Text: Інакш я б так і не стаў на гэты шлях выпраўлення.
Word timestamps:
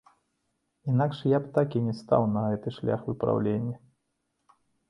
Інакш 0.93 1.19
я 1.35 1.39
б 1.43 1.51
так 1.59 1.77
і 1.79 1.83
не 1.89 1.93
стаў 1.99 2.27
на 2.39 2.43
гэты 2.49 2.75
шлях 2.81 3.07
выпраўлення. 3.11 3.75